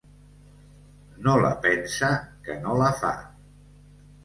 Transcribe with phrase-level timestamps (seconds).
[1.27, 2.11] No la pensa
[2.49, 3.15] que no la fa.